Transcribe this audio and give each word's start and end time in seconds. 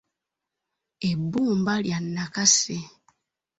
Ebbumba 1.09 1.73
lya 1.85 1.99
nakase. 2.15 2.77